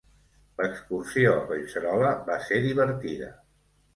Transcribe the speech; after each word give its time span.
L'Excursió 0.61 1.33
a 1.33 1.43
Collserola 1.51 2.09
va 2.31 2.37
ser 2.47 2.61
divertida. 2.65 3.29